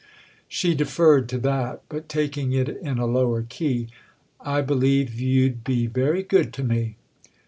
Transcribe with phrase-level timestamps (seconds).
[0.47, 3.89] She deferred to that, but taking it in a lower key.
[4.39, 6.95] "I believe you'd be very good to me."